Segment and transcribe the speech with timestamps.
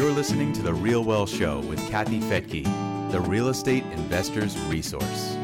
[0.00, 2.64] You're listening to The Real Wealth Show with Kathy Fettke,
[3.10, 5.36] the real estate investor's resource.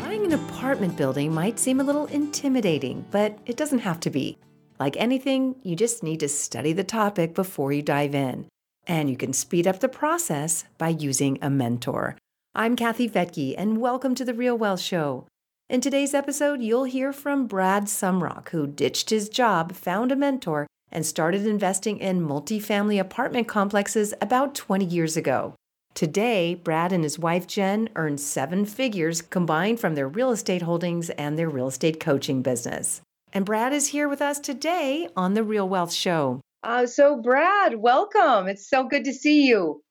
[0.00, 4.38] Buying an apartment building might seem a little intimidating, but it doesn't have to be.
[4.80, 8.46] Like anything, you just need to study the topic before you dive in.
[8.86, 12.16] And you can speed up the process by using a mentor.
[12.54, 15.26] I'm Kathy Fettke, and welcome to The Real Wealth Show.
[15.70, 20.66] In today's episode, you'll hear from Brad Sumrock, who ditched his job, found a mentor,
[20.92, 25.54] and started investing in multifamily apartment complexes about 20 years ago.
[25.94, 31.08] Today, Brad and his wife Jen earn seven figures combined from their real estate holdings
[31.08, 33.00] and their real estate coaching business.
[33.32, 36.42] And Brad is here with us today on The Real Wealth Show.
[36.62, 38.48] Uh, so, Brad, welcome.
[38.48, 39.82] It's so good to see you.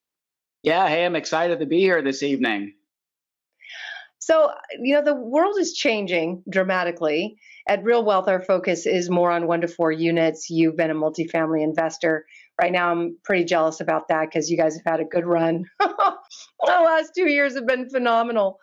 [0.61, 2.75] Yeah, hey, I'm excited to be here this evening.
[4.23, 7.35] So, you know, the world is changing dramatically.
[7.67, 10.49] At Real Wealth, our focus is more on one to four units.
[10.49, 12.25] You've been a multifamily investor.
[12.61, 15.65] Right now, I'm pretty jealous about that because you guys have had a good run.
[15.79, 16.15] the
[16.61, 18.61] last two years have been phenomenal.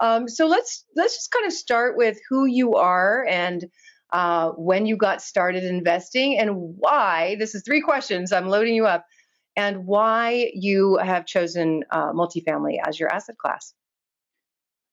[0.00, 3.64] Um, so let's let's just kind of start with who you are and
[4.12, 7.34] uh, when you got started investing and why.
[7.40, 8.30] This is three questions.
[8.30, 9.06] I'm loading you up,
[9.56, 13.74] and why you have chosen uh, multifamily as your asset class.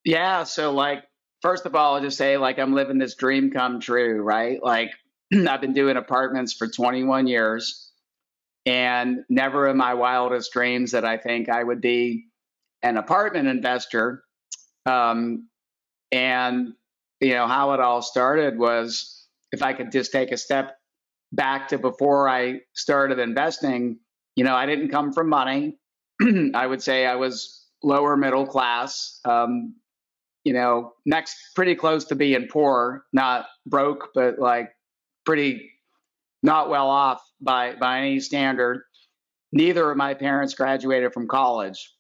[0.07, 0.43] Yeah.
[0.43, 1.03] So, like,
[1.41, 4.57] first of all, I'll just say, like, I'm living this dream come true, right?
[4.63, 4.91] Like,
[5.33, 7.91] I've been doing apartments for 21 years,
[8.65, 12.27] and never in my wildest dreams that I think I would be
[12.81, 14.23] an apartment investor.
[14.85, 15.49] Um,
[16.13, 16.69] and,
[17.19, 20.77] you know, how it all started was if I could just take a step
[21.33, 23.99] back to before I started investing,
[24.37, 25.77] you know, I didn't come from money.
[26.53, 29.19] I would say I was lower middle class.
[29.25, 29.75] Um,
[30.47, 34.69] you know, next pretty close to being poor, not broke, but like
[35.25, 35.69] pretty
[36.41, 38.83] not well off by by any standard.
[39.51, 41.93] Neither of my parents graduated from college.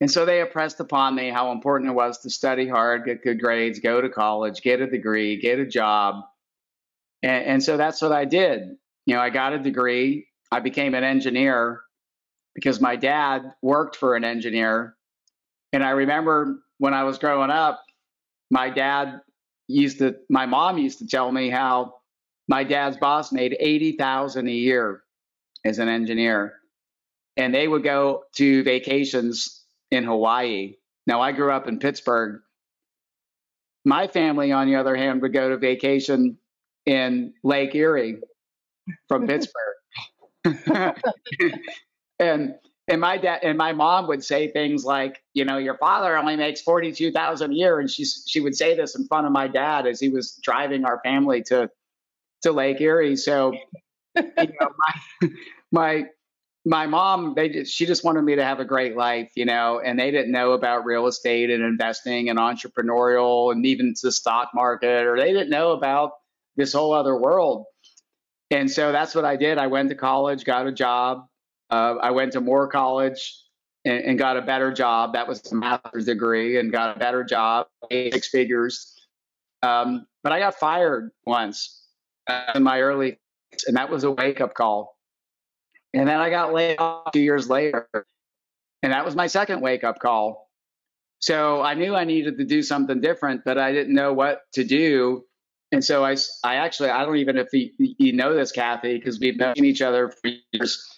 [0.00, 3.40] And so they impressed upon me how important it was to study hard, get good
[3.40, 6.24] grades, go to college, get a degree, get a job.
[7.22, 8.62] And, and so that's what I did.
[9.06, 10.26] You know, I got a degree.
[10.50, 11.82] I became an engineer
[12.56, 14.96] because my dad worked for an engineer.
[15.72, 17.82] And I remember when I was growing up,
[18.50, 19.20] my dad
[19.68, 21.94] used to, my mom used to tell me how
[22.48, 25.02] my dad's boss made 80,000 a year
[25.64, 26.54] as an engineer.
[27.36, 30.74] And they would go to vacations in Hawaii.
[31.06, 32.40] Now, I grew up in Pittsburgh.
[33.84, 36.38] My family, on the other hand, would go to vacation
[36.86, 38.18] in Lake Erie
[39.08, 39.74] from Pittsburgh.
[42.18, 42.54] and
[42.88, 46.36] and my dad and my mom would say things like, you know, your father only
[46.36, 49.32] makes forty two thousand a year, and she she would say this in front of
[49.32, 51.70] my dad as he was driving our family to
[52.42, 53.16] to Lake Erie.
[53.16, 53.52] So,
[54.16, 54.22] you
[54.60, 55.28] know, my
[55.72, 56.06] my
[56.66, 59.80] my mom, they just, she just wanted me to have a great life, you know,
[59.80, 64.50] and they didn't know about real estate and investing and entrepreneurial and even the stock
[64.52, 66.12] market, or they didn't know about
[66.56, 67.66] this whole other world.
[68.50, 69.58] And so that's what I did.
[69.58, 71.26] I went to college, got a job,
[71.70, 73.42] uh, I went to more College
[73.84, 75.14] and, and, got a better job.
[75.14, 78.94] That was a master's degree and got a better job, six figures.
[79.62, 81.82] Um, but I got fired once
[82.28, 83.18] uh, in my early,
[83.66, 84.96] and that was a wake up call.
[85.94, 87.88] And then I got laid off two years later,
[88.82, 90.50] and that was my second wake up call.
[91.20, 94.64] So I knew I needed to do something different, but I didn't know what to
[94.64, 95.24] do.
[95.72, 99.18] And so I, I actually, I don't even if you, you know this, Kathy, because
[99.18, 100.95] we've known each other for years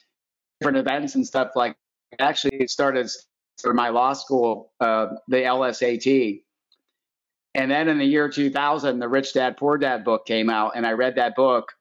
[0.61, 1.77] different events and stuff like
[2.19, 3.09] actually started
[3.61, 6.43] for my law school, uh, the LSAT.
[7.55, 10.87] And then in the year 2000, the Rich Dad Poor Dad book came out, and
[10.87, 11.73] I read that book,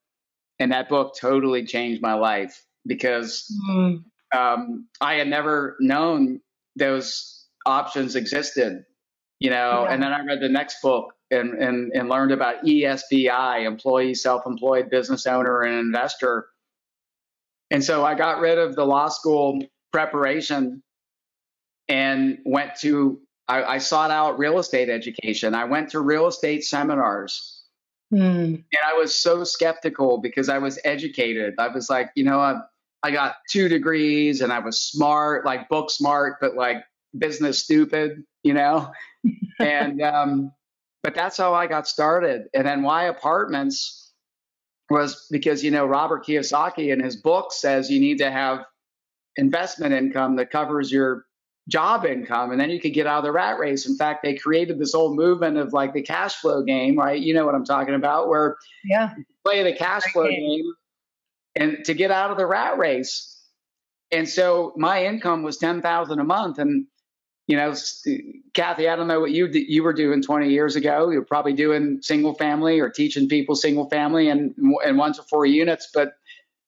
[0.59, 4.03] and that book totally changed my life because mm.
[4.35, 6.41] um, I had never known
[6.75, 8.85] those options existed,
[9.39, 9.83] you know.
[9.83, 9.93] Yeah.
[9.93, 14.47] And then I read the next book and, and, and learned about ESBI, employee, self
[14.47, 16.47] employed business owner, and investor
[17.71, 19.61] and so I got rid of the law school
[19.91, 20.81] preparation
[21.89, 25.53] and went to, I, I sought out real estate education.
[25.55, 27.63] I went to real estate seminars.
[28.13, 28.55] Mm.
[28.55, 31.55] And I was so skeptical because I was educated.
[31.57, 32.61] I was like, you know, I,
[33.03, 36.83] I got two degrees and I was smart, like book smart, but like
[37.17, 38.91] business stupid, you know?
[39.59, 40.51] and, um,
[41.03, 42.47] but that's how I got started.
[42.53, 44.06] And then why apartments?
[44.89, 48.65] Was because you know Robert Kiyosaki in his book says you need to have
[49.35, 51.25] investment income that covers your
[51.67, 53.87] job income and then you could get out of the rat race.
[53.87, 57.19] In fact, they created this whole movement of like the cash flow game, right?
[57.19, 59.13] You know what I'm talking about, where yeah,
[59.43, 60.73] play the cash flow game
[61.55, 63.33] and to get out of the rat race.
[64.11, 66.85] And so my income was 10,000 a month and
[67.47, 67.73] you know,
[68.53, 71.09] Kathy, I don't know what you you were doing 20 years ago.
[71.09, 74.53] You're probably doing single family or teaching people single family and
[74.85, 75.89] and one to four units.
[75.93, 76.13] But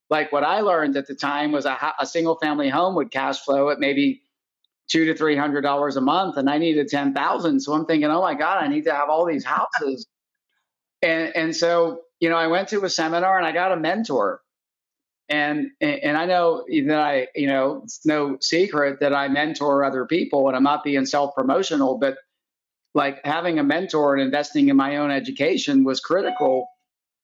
[0.09, 3.39] like what I learned at the time was a, a single family home would cash
[3.39, 4.23] flow at maybe
[4.89, 7.61] two to three hundred dollars a month, and I needed ten thousand.
[7.61, 10.07] So I'm thinking, oh my god, I need to have all these houses.
[11.01, 14.41] and and so you know, I went to a seminar and I got a mentor.
[15.29, 20.05] And and I know that I you know it's no secret that I mentor other
[20.05, 22.17] people, and I'm not being self promotional, but
[22.95, 26.67] like having a mentor and investing in my own education was critical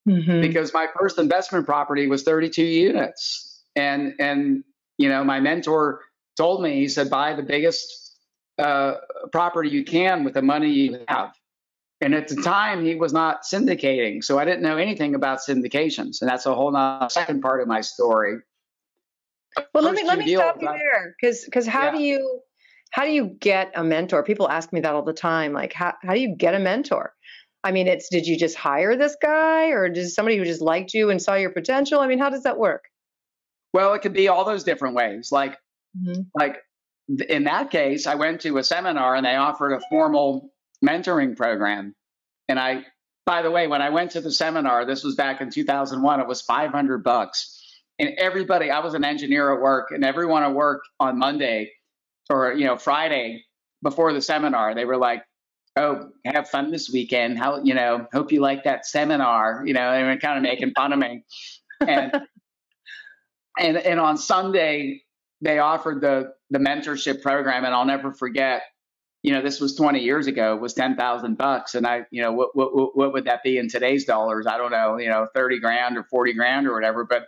[0.08, 0.42] mm-hmm.
[0.42, 4.64] because my first investment property was 32 units, and and
[5.00, 6.02] you know my mentor
[6.36, 8.18] told me, he said, buy the biggest
[8.58, 8.96] uh,
[9.32, 11.34] property you can with the money you have.
[12.06, 14.24] And at the time, he was not syndicating.
[14.24, 16.22] So I didn't know anything about syndications.
[16.22, 18.38] And that's a whole nother second part of my story.
[19.58, 21.92] Well, First let me let me stop you there, because because how yeah.
[21.92, 22.42] do you
[22.92, 24.22] how do you get a mentor?
[24.24, 25.54] People ask me that all the time.
[25.54, 27.14] Like, how how do you get a mentor?
[27.64, 30.94] I mean, it's did you just hire this guy, or did somebody who just liked
[30.94, 32.02] you and saw your potential?
[32.02, 32.84] I mean, how does that work?
[33.74, 35.32] Well, it could be all those different ways.
[35.32, 35.58] Like
[35.98, 36.22] Mm-hmm.
[36.34, 36.62] Like
[37.30, 40.52] in that case, I went to a seminar and they offered a formal
[40.86, 41.96] mentoring program.
[42.48, 42.86] And I,
[43.26, 46.28] by the way, when I went to the seminar, this was back in 2001, it
[46.28, 47.62] was 500 bucks.
[47.98, 51.72] And everybody, I was an engineer at work, and everyone at work on Monday
[52.30, 53.46] or, you know, Friday
[53.82, 55.24] before the seminar, they were like,
[55.78, 57.38] oh, have fun this weekend.
[57.38, 59.64] How, you know, hope you like that seminar.
[59.66, 61.24] You know, they were kind of making fun of me.
[61.80, 62.12] And,
[63.60, 65.02] and, and on Sunday,
[65.42, 68.64] they offered the the mentorship program, and I'll never forget.
[69.26, 70.54] You know, this was 20 years ago.
[70.54, 73.68] It was 10,000 bucks, and I, you know, what what what would that be in
[73.68, 74.46] today's dollars?
[74.46, 75.00] I don't know.
[75.00, 77.06] You know, 30 grand or 40 grand or whatever.
[77.06, 77.24] But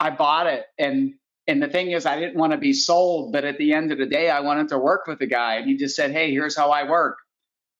[0.00, 1.12] I bought it, and
[1.46, 3.98] and the thing is, I didn't want to be sold, but at the end of
[3.98, 6.56] the day, I wanted to work with the guy, and he just said, "Hey, here's
[6.56, 7.18] how I work."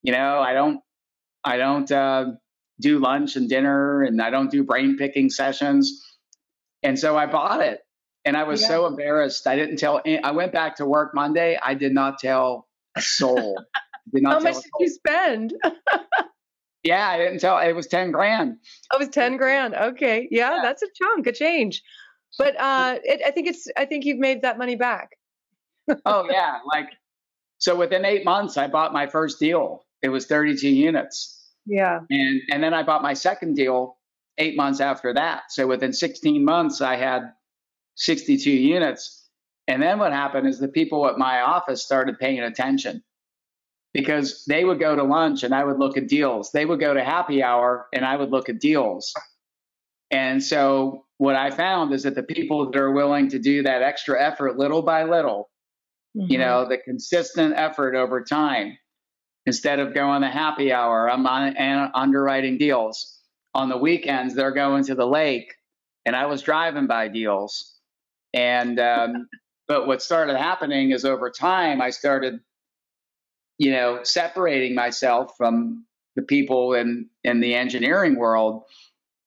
[0.03, 0.81] You know, I don't,
[1.43, 2.33] I don't uh,
[2.79, 6.05] do lunch and dinner, and I don't do brain picking sessions.
[6.83, 7.81] And so I bought it,
[8.27, 8.69] and I was yeah.
[8.69, 9.47] so embarrassed.
[9.47, 10.03] I didn't tell.
[10.23, 11.59] I went back to work Monday.
[11.63, 12.68] I did not tell
[12.99, 13.63] a soul.
[14.13, 15.55] Did How much did you spend?
[16.83, 17.59] yeah, I didn't tell.
[17.59, 18.57] It was ten grand.
[18.93, 19.75] Oh, it was ten grand.
[19.75, 20.63] Okay, yeah, yeah.
[20.63, 21.83] that's a chunk, a change.
[22.39, 23.69] But uh, it, I think it's.
[23.77, 25.11] I think you've made that money back.
[26.07, 26.89] oh yeah, like
[27.59, 27.77] so.
[27.77, 29.85] Within eight months, I bought my first deal.
[30.03, 31.39] It was thirty-two units.
[31.69, 32.01] Yeah.
[32.09, 33.99] And and then I bought my second deal
[34.39, 35.51] eight months after that.
[35.51, 37.33] So within 16 months, I had
[37.97, 39.28] 62 units.
[39.69, 43.05] And then what happened is the people at my office started paying attention
[43.93, 46.51] because they would go to lunch and I would look at deals.
[46.53, 49.15] They would go to happy hour and I would look at deals.
[50.11, 53.83] And so what I found is that the people that are willing to do that
[53.83, 55.51] extra effort little by little,
[56.17, 56.33] mm-hmm.
[56.33, 58.79] you know, the consistent effort over time,
[59.45, 63.21] instead of going to happy hour, I'm on underwriting deals.
[63.55, 65.53] On the weekends, they're going to the lake
[66.07, 67.75] and I was driving by deals
[68.33, 69.29] and um,
[69.69, 72.41] but what started happening is over time, I started,
[73.59, 75.85] you know, separating myself from
[76.17, 78.63] the people in in the engineering world.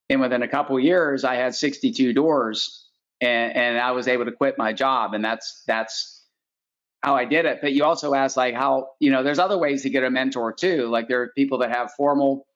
[0.10, 2.90] And within a couple years, I had 62 doors,
[3.22, 5.14] and, and I was able to quit my job.
[5.14, 6.26] And that's that's
[7.02, 7.60] how I did it.
[7.62, 10.52] But you also asked like how you know, there's other ways to get a mentor
[10.52, 10.88] too.
[10.88, 12.48] Like there are people that have formal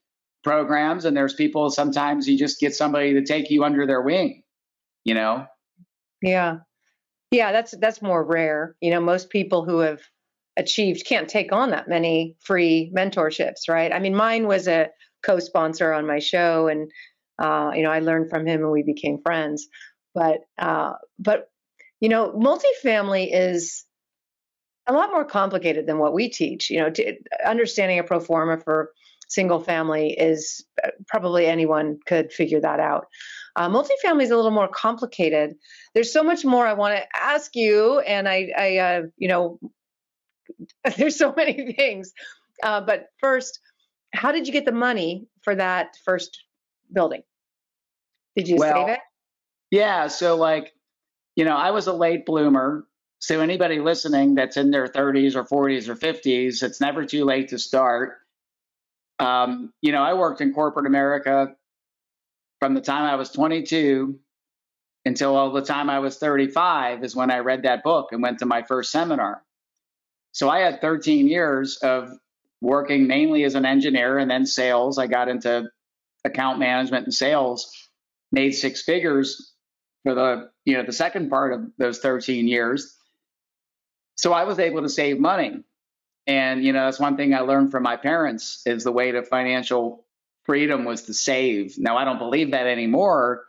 [0.44, 4.42] programs, and there's people sometimes you just get somebody to take you under their wing.
[5.04, 5.46] You know,
[6.24, 6.58] yeah.
[7.32, 8.76] Yeah, that's that's more rare.
[8.82, 10.02] You know, most people who have
[10.58, 13.92] achieved can't take on that many free mentorships, right?
[13.92, 14.90] I mean, mine was a
[15.24, 16.90] co-sponsor on my show and
[17.38, 19.68] uh, you know, I learned from him and we became friends.
[20.14, 21.50] But uh, but
[22.00, 23.86] you know, multifamily is
[24.88, 26.70] a lot more complicated than what we teach.
[26.70, 27.16] You know, to,
[27.46, 28.92] understanding a pro forma for
[29.28, 33.08] single family is uh, probably anyone could figure that out.
[33.56, 35.56] Uh, multifamily is a little more complicated.
[35.94, 39.60] There's so much more I want to ask you, and I, I uh, you know,
[40.98, 42.14] there's so many things.
[42.64, 43.60] Uh, but first,
[44.14, 46.44] how did you get the money for that first
[46.92, 47.24] building?
[48.36, 49.00] Did you well, save it?
[49.72, 50.08] Yeah.
[50.08, 50.74] So, like,
[51.36, 52.86] you know, I was a late bloomer.
[53.20, 57.50] So, anybody listening that's in their 30s or 40s or 50s, it's never too late
[57.50, 58.18] to start.
[59.20, 61.56] Um, you know, I worked in corporate America
[62.60, 64.20] from the time I was 22
[65.06, 68.40] until all the time I was 35 is when I read that book and went
[68.40, 69.44] to my first seminar.
[70.32, 72.10] So I had 13 years of
[72.62, 74.98] working mainly as an engineer and then sales.
[74.98, 75.70] I got into
[76.24, 77.72] account management and sales,
[78.32, 79.54] made six figures
[80.04, 82.98] for the you know the second part of those 13 years.
[84.16, 85.64] So I was able to save money.
[86.28, 89.24] And you know, that's one thing I learned from my parents is the way to
[89.24, 90.05] financial
[90.46, 91.78] freedom was to save.
[91.78, 93.46] Now I don't believe that anymore,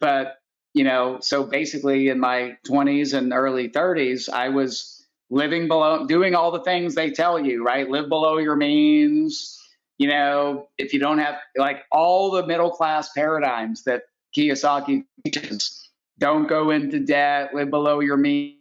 [0.00, 0.36] but
[0.74, 6.34] you know, so basically in my 20s and early 30s, I was living below doing
[6.34, 7.88] all the things they tell you, right?
[7.88, 9.58] Live below your means.
[9.98, 14.02] You know, if you don't have like all the middle class paradigms that
[14.36, 18.56] Kiyosaki teaches, don't go into debt, live below your means,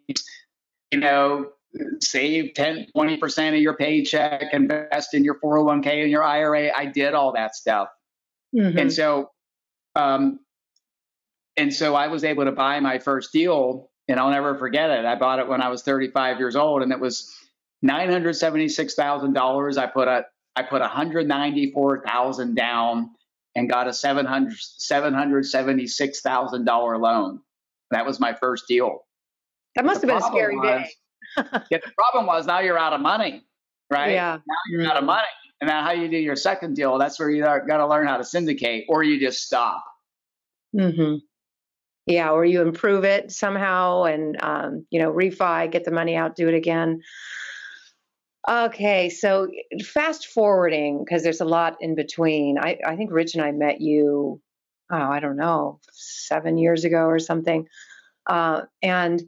[0.92, 1.50] you know,
[2.00, 6.72] save 10, 20% of your paycheck, invest in your 401k and your IRA.
[6.76, 7.90] I did all that stuff.
[8.56, 8.78] Mm-hmm.
[8.78, 9.32] And so,
[9.96, 10.40] um,
[11.58, 15.06] and so I was able to buy my first deal and I'll never forget it.
[15.06, 17.32] I bought it when I was 35 years old and it was
[17.86, 19.78] $976,000.
[19.78, 20.26] I put a,
[20.56, 23.12] I put 194,000 down
[23.56, 27.42] and got a 700, $776,000 loan.
[27.92, 29.06] That was my first deal.
[29.76, 30.90] That must have been a scary was, day.
[31.38, 33.44] Yeah, the problem was now you're out of money,
[33.90, 34.12] right?
[34.12, 34.38] Yeah.
[34.46, 34.92] Now you're mm-hmm.
[34.92, 35.28] out of money.
[35.60, 38.18] And now how you do your second deal, that's where you got to learn how
[38.18, 39.84] to syndicate or you just stop.
[40.76, 41.18] Mm-hmm.
[42.08, 46.36] Yeah, or you improve it somehow and, um, you know, refi, get the money out,
[46.36, 47.02] do it again.
[48.50, 49.50] Okay, so
[49.84, 52.58] fast forwarding, because there's a lot in between.
[52.58, 54.42] I, I think Rich and I met you,
[54.92, 57.68] oh, I don't know, seven years ago or something.
[58.26, 59.22] Uh, and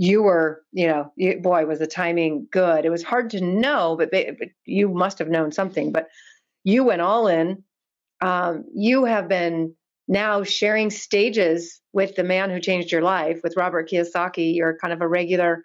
[0.00, 2.84] you were, you know, you, boy, was the timing good.
[2.84, 5.90] It was hard to know, but, but you must have known something.
[5.90, 6.06] But
[6.62, 7.64] you went all in.
[8.20, 9.74] Um, you have been
[10.06, 14.54] now sharing stages with the man who changed your life, with Robert Kiyosaki.
[14.54, 15.64] You're kind of a regular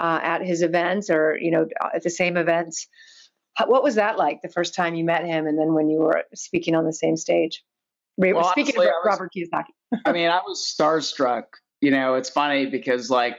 [0.00, 2.88] uh, at his events or, you know, at the same events.
[3.66, 6.24] what was that like the first time you met him and then when you were
[6.34, 7.62] speaking on the same stage?
[8.16, 10.00] Well, speaking honestly, of Robert was, Kiyosaki.
[10.04, 11.44] I mean, I was starstruck.
[11.80, 13.38] You know, it's funny because like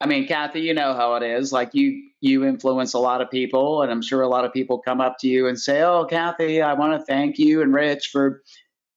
[0.00, 1.52] I mean, Kathy, you know how it is.
[1.52, 4.78] Like you, you influence a lot of people, and I'm sure a lot of people
[4.78, 8.10] come up to you and say, "Oh, Kathy, I want to thank you and Rich
[8.12, 8.42] for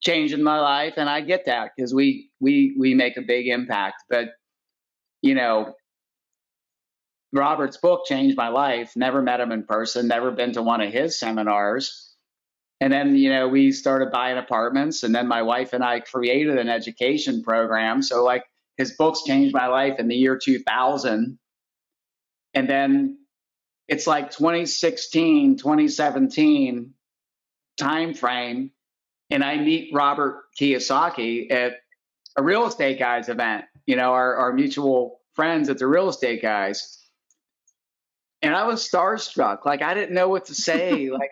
[0.02, 4.04] changing my life." And I get that because we, we, we make a big impact.
[4.10, 4.30] But
[5.24, 5.74] you know,
[7.34, 8.94] Robert's book changed my life.
[8.96, 10.08] Never met him in person.
[10.08, 12.10] Never been to one of his seminars.
[12.82, 16.58] And then, you know, we started buying apartments, and then my wife and I created
[16.58, 18.02] an education program.
[18.02, 18.44] So, like
[18.82, 21.38] his books changed my life in the year 2000.
[22.56, 23.20] And then
[23.88, 26.94] it's like 2016, 2017
[27.78, 28.72] time frame.
[29.30, 31.74] And I meet Robert Kiyosaki at
[32.36, 36.42] a real estate guys event, you know, our, our mutual friends at the real estate
[36.42, 36.98] guys.
[38.42, 39.64] And I was starstruck.
[39.64, 41.10] Like I didn't know what to say.
[41.12, 41.30] like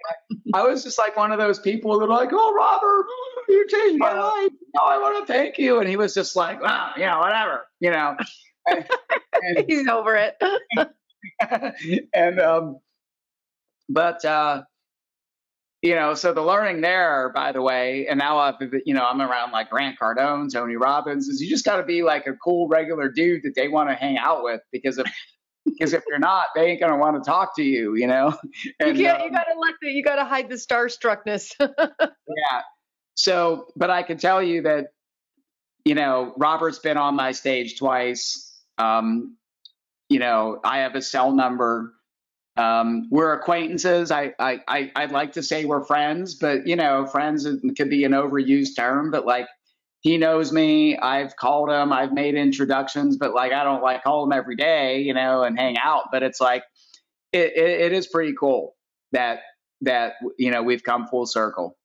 [0.53, 3.07] I, I, was just like one of those people that are like, "Oh, Robert,
[3.49, 4.51] you changed my life.
[4.79, 7.65] Oh, I want to thank you." And he was just like, "Well, you know, whatever,
[7.79, 8.15] you know."
[8.71, 8.85] And,
[9.57, 10.35] and, He's over it.
[12.13, 12.77] and um,
[13.87, 14.61] but uh,
[15.81, 19.21] you know, so the learning there, by the way, and now I've, you know, I'm
[19.21, 22.67] around like Grant Cardone, Tony Robbins, is you just got to be like a cool
[22.67, 25.07] regular dude that they want to hang out with because if
[25.65, 28.35] because if you're not, they ain't gonna want to talk to you, you know.
[28.79, 29.21] And, you can't.
[29.21, 29.89] Um, you gotta let the.
[29.89, 31.53] You gotta hide the starstruckness.
[31.59, 32.61] yeah.
[33.19, 34.93] So, but I can tell you that,
[35.83, 38.57] you know, Robert's been on my stage twice.
[38.77, 39.35] Um,
[40.07, 41.91] you know, I have a cell number.
[42.55, 44.09] Um, we're acquaintances.
[44.09, 47.45] I, I, I, I'd like to say we're friends, but you know, friends
[47.75, 49.11] could be an overused term.
[49.11, 49.49] But like,
[49.99, 50.97] he knows me.
[50.97, 51.91] I've called him.
[51.91, 55.59] I've made introductions, but like I don't like call him every day, you know, and
[55.59, 56.05] hang out.
[56.09, 56.63] But it's like
[57.33, 58.77] it, it, it is pretty cool
[59.11, 59.41] that
[59.81, 61.75] that you know we've come full circle.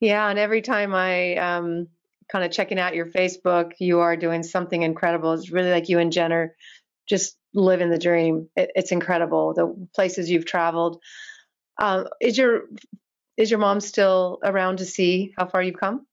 [0.00, 1.88] Yeah, and every time I um,
[2.30, 5.32] kind of checking out your Facebook, you are doing something incredible.
[5.32, 6.54] It's really like you and Jenner
[7.08, 8.48] just living the dream.
[8.56, 11.00] It, it's incredible the places you've traveled.
[11.80, 12.62] Um, is your
[13.36, 16.06] is your mom still around to see how far you've come?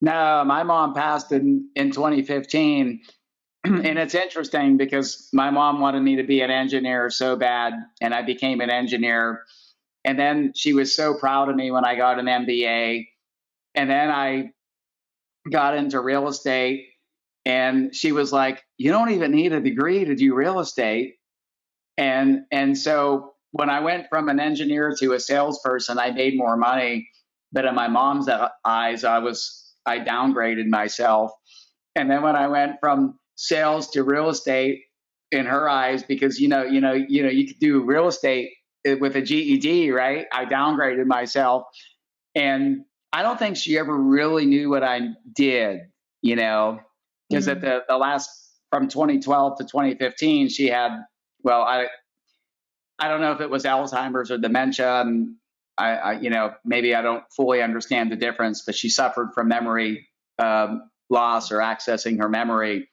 [0.00, 3.00] No, my mom passed in, in 2015.
[3.64, 8.14] and it's interesting because my mom wanted me to be an engineer so bad, and
[8.14, 9.44] I became an engineer.
[10.04, 13.08] And then she was so proud of me when I got an MBA.
[13.78, 14.50] And then I
[15.48, 16.88] got into real estate,
[17.46, 21.14] and she was like, "You don't even need a degree to do real estate."
[21.96, 26.56] And and so when I went from an engineer to a salesperson, I made more
[26.56, 27.08] money.
[27.52, 28.28] But in my mom's
[28.64, 31.30] eyes, I was I downgraded myself.
[31.94, 34.82] And then when I went from sales to real estate,
[35.30, 38.50] in her eyes because you know, you know, you know, you could do real estate
[38.84, 40.26] eh, with a GED, right?
[40.32, 41.64] I downgraded myself,
[42.34, 45.00] and I don't think she ever really knew what I
[45.32, 45.80] did,
[46.22, 46.80] you know,
[47.28, 47.56] because mm-hmm.
[47.56, 48.30] at the the last
[48.70, 50.98] from 2012 to 2015, she had
[51.42, 51.86] well, I
[52.98, 55.36] I don't know if it was Alzheimer's or dementia, and
[55.76, 59.48] I, I you know maybe I don't fully understand the difference, but she suffered from
[59.48, 62.88] memory um, loss or accessing her memory,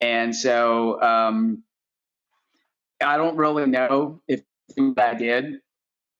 [0.00, 1.64] and so um,
[3.02, 4.42] I don't really know if
[4.96, 5.60] I did,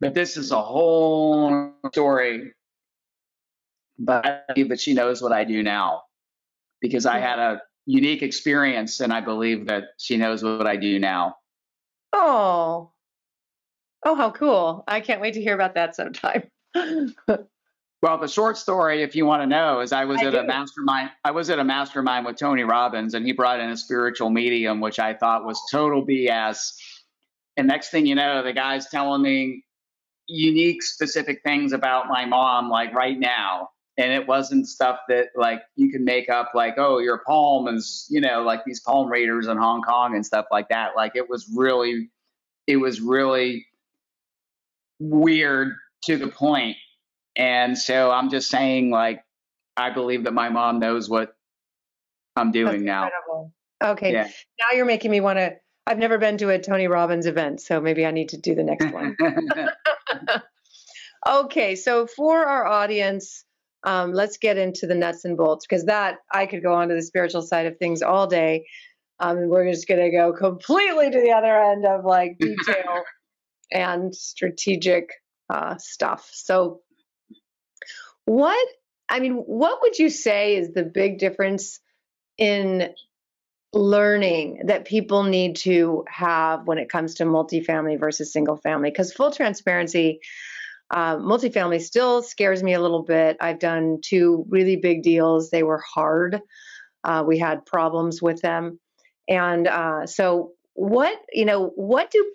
[0.00, 2.52] but this is a whole story.
[4.00, 6.04] But I believe that she knows what I do now
[6.80, 10.99] because I had a unique experience, and I believe that she knows what I do
[10.99, 11.37] now.
[12.14, 12.92] Oh,
[14.04, 14.85] oh, how cool!
[14.88, 16.45] I can't wait to hear about that sometime.
[16.75, 20.38] well, the short story, if you want to know, is I was I at do.
[20.38, 21.11] a mastermind.
[21.23, 24.80] I was at a mastermind with Tony Robbins, and he brought in a spiritual medium,
[24.80, 26.73] which I thought was total BS.
[27.59, 29.64] And next thing you know, the guy's telling me
[30.26, 33.69] unique, specific things about my mom, like right now
[34.00, 38.07] and it wasn't stuff that like you can make up like oh your palm is
[38.09, 40.97] you know like these palm readers in hong kong and stuff like that.
[40.97, 42.11] Like it was really
[42.66, 43.66] it was really
[44.99, 46.76] weird to the point.
[47.37, 49.23] And so i'm just saying like
[49.76, 51.35] i believe that my mom knows what
[52.37, 53.09] i'm doing now.
[53.83, 54.12] okay.
[54.12, 54.25] Yeah.
[54.25, 55.54] now you're making me want to
[55.87, 58.64] i've never been to a tony robbins event so maybe i need to do the
[58.64, 59.16] next one.
[61.26, 63.45] Okay so for our audience
[63.84, 66.94] um, let's get into the nuts and bolts because that I could go on to
[66.94, 68.66] the spiritual side of things all day.
[69.18, 73.02] Um, and we're just going to go completely to the other end of like detail
[73.70, 75.10] and strategic
[75.49, 76.28] uh, stuff.
[76.32, 76.80] So,
[78.25, 78.68] what
[79.08, 81.80] I mean, what would you say is the big difference
[82.38, 82.94] in
[83.72, 88.90] learning that people need to have when it comes to multifamily versus single family?
[88.90, 90.20] Because full transparency,
[90.90, 93.37] uh, multifamily still scares me a little bit.
[93.40, 95.50] I've done two really big deals.
[95.50, 96.40] They were hard.
[97.05, 98.79] Uh, we had problems with them,
[99.29, 102.33] and uh, so what you know, what do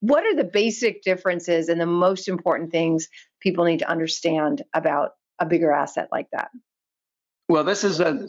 [0.00, 3.08] what are the basic differences and the most important things
[3.40, 6.50] people need to understand about a bigger asset like that?
[7.48, 8.28] Well, this is a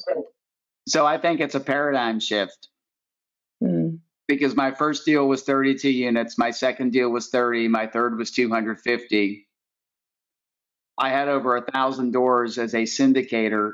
[0.87, 2.69] so I think it's a paradigm shift.
[4.27, 8.31] Because my first deal was 32 units, my second deal was 30, my third was
[8.31, 9.47] 250.
[10.97, 13.73] I had over a thousand doors as a syndicator.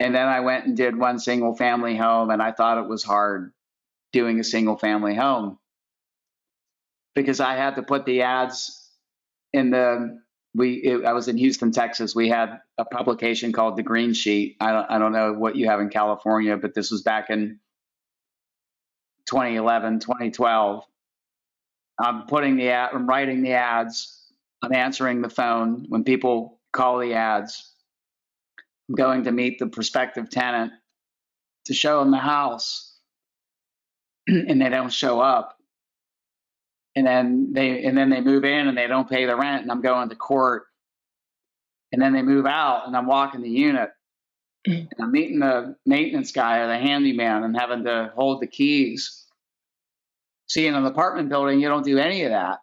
[0.00, 3.04] And then I went and did one single family home, and I thought it was
[3.04, 3.52] hard
[4.12, 5.58] doing a single family home
[7.14, 8.90] because I had to put the ads
[9.52, 10.18] in the
[10.54, 12.14] we it, I was in Houston, Texas.
[12.14, 14.56] We had a publication called the Green Sheet.
[14.60, 17.58] I don't I don't know what you have in California, but this was back in
[19.26, 20.84] 2011, 2012.
[22.00, 24.22] I'm putting the ad, I'm writing the ads,
[24.62, 27.72] I'm answering the phone when people call the ads.
[28.88, 30.72] I'm going to meet the prospective tenant
[31.66, 32.96] to show them the house,
[34.26, 35.56] and they don't show up.
[36.94, 39.70] And then they and then they move in and they don't pay the rent, and
[39.70, 40.64] I'm going to court.
[41.90, 43.90] And then they move out, and I'm walking the unit,
[44.66, 49.22] and I'm meeting the maintenance guy or the handyman and having to hold the keys
[50.52, 52.58] See, in an apartment building, you don't do any of that.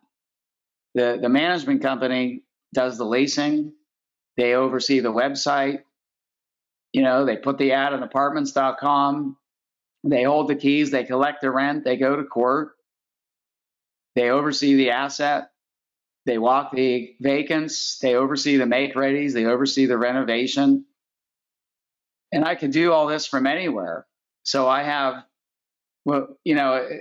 [0.94, 3.74] The, the management company does the leasing,
[4.38, 5.80] they oversee the website.
[6.94, 9.38] You know, they put the ad on apartments.com,
[10.04, 12.74] they hold the keys, they collect the rent, they go to court,
[14.14, 15.50] they oversee the asset,
[16.28, 20.86] they walk the vacants, they oversee the make readies, they oversee the renovation.
[22.32, 24.06] And I can do all this from anywhere.
[24.44, 25.24] So I have,
[26.06, 27.00] well, you know, eh,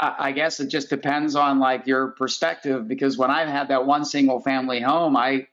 [0.00, 4.04] I guess it just depends on like your perspective because when I've had that one
[4.04, 5.48] single family home, I,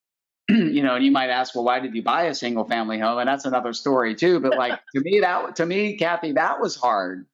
[0.48, 3.18] you know, and you might ask, well, why did you buy a single family home?
[3.18, 4.38] And that's another story too.
[4.38, 7.26] But like to me, that to me, Kathy, that was hard.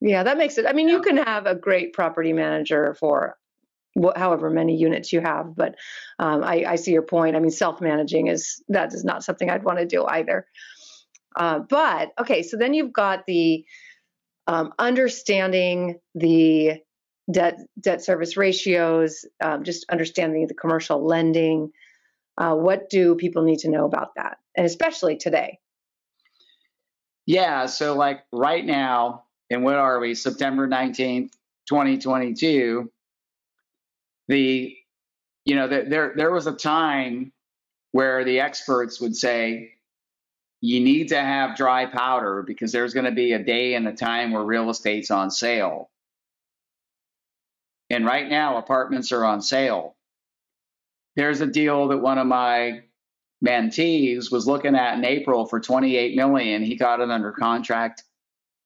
[0.00, 0.66] Yeah, that makes it.
[0.66, 3.36] I mean, you can have a great property manager for
[4.16, 5.74] however many units you have, but
[6.18, 7.36] um, I, I, see your point.
[7.36, 10.46] I mean, self-managing is that is not something I'd want to do either.
[11.34, 13.64] Uh, but okay, so then you've got the
[14.46, 16.80] um, understanding the
[17.30, 21.70] debt debt service ratios, um, just understanding the commercial lending.
[22.36, 25.58] Uh, what do people need to know about that, and especially today?
[27.26, 30.14] Yeah, so like right now, and what are we?
[30.14, 31.32] September nineteenth,
[31.66, 32.90] twenty twenty two.
[34.28, 34.76] The
[35.44, 37.32] you know there there was a time
[37.92, 39.72] where the experts would say
[40.60, 43.92] you need to have dry powder because there's going to be a day and a
[43.92, 45.88] time where real estate's on sale.
[47.90, 49.96] And right now, apartments are on sale.
[51.16, 52.82] There's a deal that one of my
[53.44, 56.62] mentees was looking at in April for 28 million.
[56.62, 58.02] He got it under contract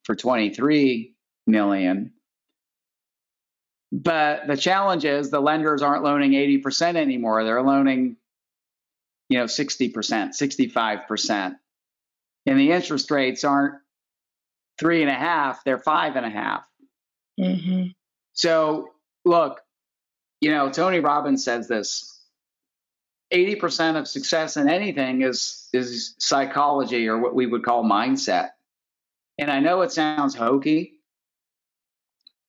[0.05, 1.15] for 23
[1.47, 2.13] million.
[3.93, 7.45] But the challenge is the lenders aren't loaning 80% anymore.
[7.45, 8.17] They're loaning,
[9.29, 11.57] you know, 60%, 65%.
[12.47, 13.75] And the interest rates aren't
[14.79, 16.67] three and a half, they're five and a half.
[17.39, 17.89] Mm-hmm.
[18.33, 18.93] So
[19.27, 19.61] look,
[20.41, 22.19] you know, Tony Robbins says this
[23.33, 28.51] 80% of success in anything is is psychology or what we would call mindset.
[29.39, 30.95] And I know it sounds hokey.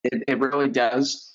[0.04, 1.33] It, it really does.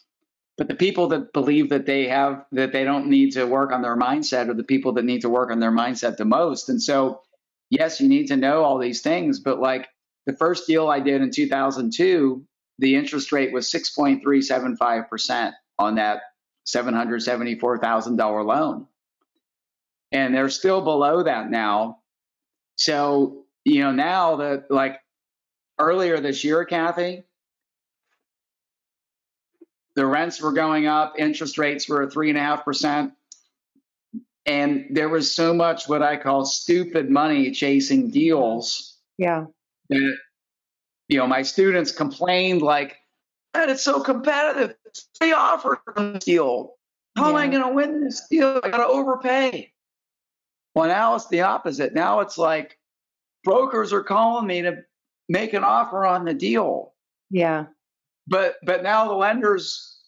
[0.59, 3.81] But the people that believe that they have that they don't need to work on
[3.81, 6.69] their mindset are the people that need to work on their mindset the most.
[6.69, 7.23] And so,
[7.71, 9.89] yes, you need to know all these things, but like
[10.27, 12.45] the first deal I did in 2002,
[12.81, 16.23] the interest rate was 6.375% on that
[16.67, 18.87] $774,000 loan.
[20.11, 22.01] And they're still below that now.
[22.77, 24.99] So, you know, now that like
[25.79, 27.25] earlier this year, Kathy,
[29.99, 33.15] the rents were going up, interest rates were three and a half percent.
[34.47, 38.97] And there was so much what I call stupid money chasing deals.
[39.19, 39.47] Yeah.
[39.89, 40.17] That
[41.09, 42.95] you know, my students complained like,
[43.57, 44.77] "Man, it's so competitive.
[45.19, 46.75] They offer this deal.
[47.17, 47.31] How yeah.
[47.31, 48.61] am I going to win this deal?
[48.63, 49.73] I got to overpay."
[50.77, 51.93] Well, now it's the opposite.
[51.93, 52.79] Now it's like
[53.43, 54.85] brokers are calling me to
[55.29, 56.95] make an offer on the deal.
[57.31, 57.67] Yeah.
[58.29, 59.99] But but now the lenders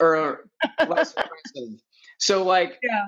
[0.00, 0.40] are
[0.88, 1.80] less aggressive.
[2.18, 3.06] So like, yeah.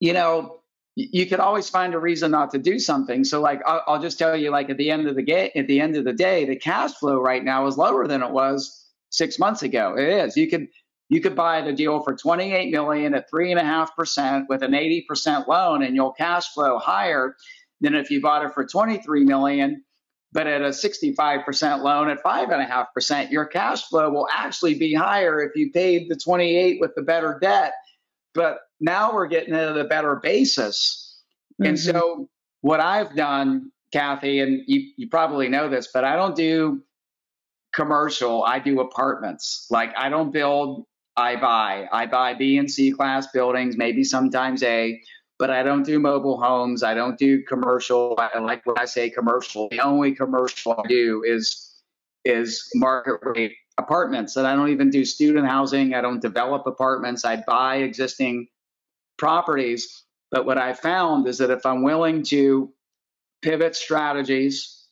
[0.00, 0.60] you know,
[0.96, 3.24] you could always find a reason not to do something.
[3.24, 5.66] So like I'll, I'll, just tell you, like at the end of the game, at
[5.66, 8.84] the end of the day, the cash flow right now is lower than it was
[9.10, 9.96] six months ago.
[9.96, 10.36] It is.
[10.36, 10.68] You could
[11.08, 14.62] you could buy the deal for 28 million at three and a half percent with
[14.62, 17.36] an 80 percent loan, and you'll cash flow higher
[17.80, 19.82] than if you bought it for 23 million,
[20.34, 23.30] but at a 65 percent loan at five and a half percent.
[23.30, 27.38] Your cash flow will actually be higher if you paid the 28 with the better
[27.40, 27.72] debt
[28.34, 31.22] but now we're getting at a better basis.
[31.54, 31.70] Mm-hmm.
[31.70, 32.28] And so
[32.60, 36.82] what I've done, Kathy, and you, you probably know this, but I don't do
[37.72, 38.44] commercial.
[38.44, 39.66] I do apartments.
[39.70, 40.84] Like I don't build,
[41.16, 41.88] I buy.
[41.90, 45.00] I buy B and C class buildings, maybe sometimes A,
[45.38, 46.82] but I don't do mobile homes.
[46.82, 48.14] I don't do commercial.
[48.18, 49.68] I like when I say commercial.
[49.70, 51.70] The only commercial I do is
[52.24, 55.94] is market rate apartments and I don't even do student housing.
[55.94, 57.24] I don't develop apartments.
[57.24, 58.48] I buy existing
[59.18, 60.04] properties.
[60.30, 62.72] But what I found is that if I'm willing to
[63.42, 64.86] pivot strategies,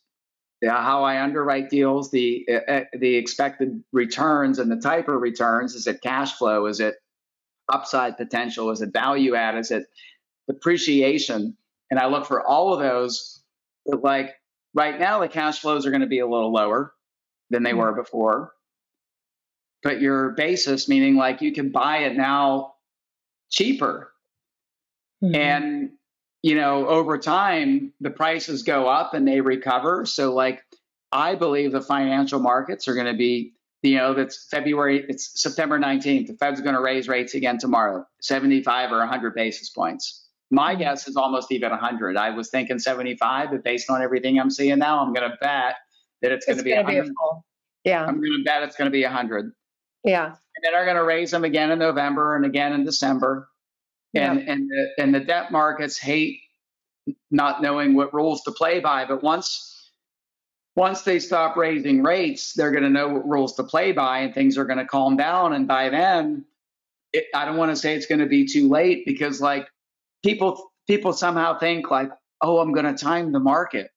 [0.65, 5.87] how I underwrite deals, the uh, the expected returns and the type of returns, is
[5.87, 6.67] it cash flow?
[6.67, 6.95] Is it
[7.71, 8.71] upside potential?
[8.71, 9.57] Is it value add?
[9.57, 9.87] Is it
[10.47, 11.57] depreciation?
[11.89, 13.41] And I look for all of those.
[13.85, 14.33] But like
[14.73, 16.93] right now, the cash flows are going to be a little lower
[17.49, 17.79] than they mm-hmm.
[17.79, 18.53] were before
[19.83, 22.75] but your basis, meaning like you can buy it now
[23.49, 24.11] cheaper.
[25.21, 25.35] Mm-hmm.
[25.35, 25.89] And,
[26.41, 30.05] you know, over time, the prices go up and they recover.
[30.05, 30.63] So, like,
[31.11, 33.53] I believe the financial markets are going to be,
[33.83, 36.27] you know, that's February, it's September 19th.
[36.27, 40.22] The Fed's going to raise rates again tomorrow, 75 or 100 basis points.
[40.53, 42.15] My guess is almost even 100.
[42.15, 45.75] I was thinking 75, but based on everything I'm seeing now, I'm going to bet
[46.21, 47.05] that it's, it's going to be 100.
[47.05, 47.11] Be
[47.85, 48.05] yeah.
[48.05, 49.51] I'm going to bet it's going to be 100.
[50.03, 50.25] Yeah.
[50.25, 53.49] And then are going to raise them again in November and again in December.
[54.13, 54.47] And yep.
[54.47, 56.39] and the, and the debt markets hate
[57.31, 59.05] not knowing what rules to play by.
[59.05, 59.91] But once
[60.75, 64.33] once they stop raising rates, they're going to know what rules to play by, and
[64.33, 65.53] things are going to calm down.
[65.53, 66.45] And by then,
[67.11, 69.67] it, I don't want to say it's going to be too late because like
[70.23, 72.09] people people somehow think like,
[72.41, 73.89] oh, I'm going to time the market.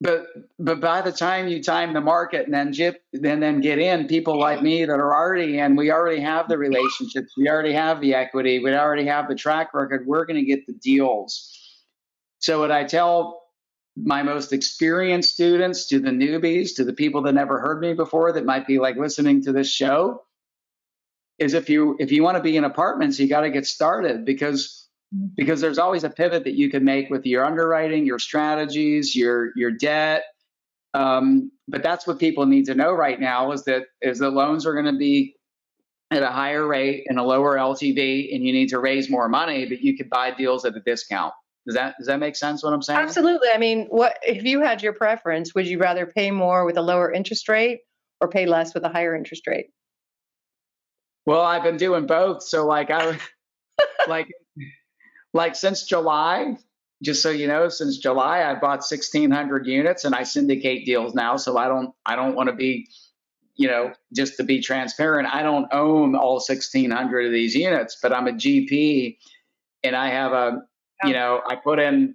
[0.00, 0.26] But
[0.60, 4.06] but by the time you time the market and then jip then then get in
[4.06, 8.00] people like me that are already in we already have the relationships we already have
[8.00, 11.84] the equity we already have the track record we're going to get the deals.
[12.38, 13.42] So what i tell
[13.96, 18.30] my most experienced students to the newbies to the people that never heard me before
[18.30, 20.22] that might be like listening to this show
[21.38, 24.24] is if you if you want to be in apartments you got to get started
[24.24, 24.88] because
[25.36, 29.52] because there's always a pivot that you can make with your underwriting, your strategies, your
[29.56, 30.24] your debt.
[30.94, 34.66] Um, but that's what people need to know right now is that is that loans
[34.66, 35.36] are going to be
[36.10, 39.66] at a higher rate and a lower LTV, and you need to raise more money,
[39.66, 41.34] but you could buy deals at a discount.
[41.66, 42.62] Does that does that make sense?
[42.62, 43.00] What I'm saying?
[43.00, 43.48] Absolutely.
[43.52, 45.54] I mean, what if you had your preference?
[45.54, 47.80] Would you rather pay more with a lower interest rate
[48.20, 49.66] or pay less with a higher interest rate?
[51.28, 52.42] Well, I've been doing both.
[52.42, 53.18] So like I
[54.08, 54.28] like
[55.34, 56.56] like since July,
[57.02, 61.36] just so you know, since July I bought 1600 units and I syndicate deals now,
[61.36, 62.88] so I don't I don't want to be
[63.56, 68.10] you know, just to be transparent, I don't own all 1600 of these units, but
[68.10, 69.18] I'm a GP
[69.84, 70.62] and I have a
[71.04, 72.14] you know, I put in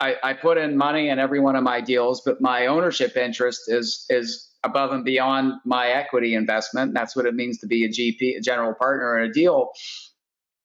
[0.00, 3.68] I, I put in money in every one of my deals, but my ownership interest
[3.68, 6.94] is is above and beyond my equity investment.
[6.94, 9.70] That's what it means to be a GP, a general partner in a deal.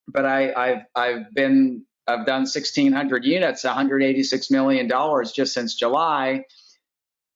[0.08, 6.44] But I, I've I've been I've done 1,600 units, 186 million dollars just since July.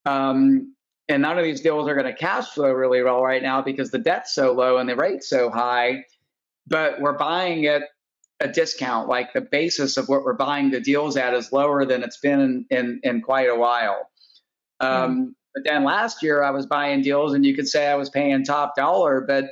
[0.04, 0.74] Um,
[1.08, 3.90] and none of these deals are going to cash flow really well right now because
[3.90, 6.04] the debt's so low and the rate's so high.
[6.68, 7.82] But we're buying it
[8.38, 9.08] a discount.
[9.08, 12.40] Like the basis of what we're buying the deals at is lower than it's been
[12.40, 14.08] in in, in quite a while.
[14.78, 15.28] Um, mm-hmm.
[15.54, 18.44] But then last year I was buying deals, and you could say I was paying
[18.44, 19.46] top dollar, but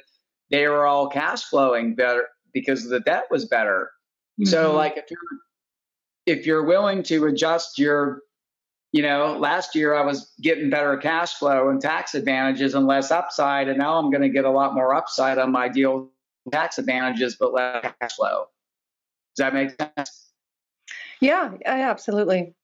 [0.50, 3.90] they were all cash flowing better because the debt was better.
[4.40, 4.50] Mm-hmm.
[4.50, 5.18] So like if you're
[6.26, 8.22] if you're willing to adjust your
[8.92, 13.10] you know, last year I was getting better cash flow and tax advantages and less
[13.10, 16.10] upside, and now I'm going to get a lot more upside on my deal
[16.50, 18.46] tax advantages but less cash flow.
[19.36, 20.30] Does that make sense?
[21.20, 22.54] Yeah, absolutely.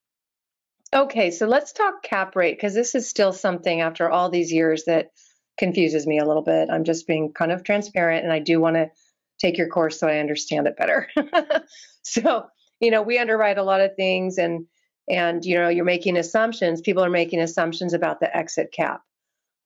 [0.94, 4.84] Okay, so let's talk cap rate because this is still something after all these years
[4.84, 5.10] that
[5.58, 6.70] confuses me a little bit.
[6.70, 8.90] I'm just being kind of transparent and I do want to
[9.40, 11.08] take your course so I understand it better.
[12.02, 12.46] so,
[12.78, 14.66] you know, we underwrite a lot of things and
[15.06, 16.80] and you know, you're making assumptions.
[16.80, 19.02] People are making assumptions about the exit cap.